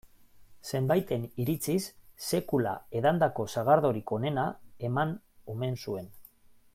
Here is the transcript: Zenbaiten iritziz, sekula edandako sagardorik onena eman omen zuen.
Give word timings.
Zenbaiten 0.77 1.25
iritziz, 1.43 1.75
sekula 2.29 2.73
edandako 3.01 3.47
sagardorik 3.57 4.15
onena 4.19 4.47
eman 4.89 5.13
omen 5.55 5.81
zuen. 5.87 6.09